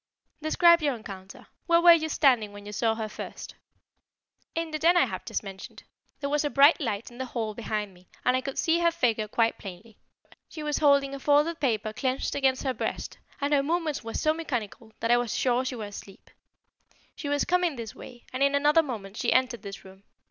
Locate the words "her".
2.95-3.07, 8.79-8.89, 12.63-12.73, 13.53-13.61